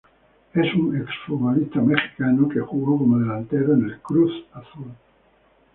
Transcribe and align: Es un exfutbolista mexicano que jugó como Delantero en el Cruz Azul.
Es 0.55 0.73
un 0.73 0.99
exfutbolista 0.99 1.79
mexicano 1.79 2.49
que 2.49 2.59
jugó 2.59 2.97
como 2.97 3.19
Delantero 3.19 3.73
en 3.75 3.83
el 3.85 3.99
Cruz 4.01 4.33
Azul. 4.51 4.91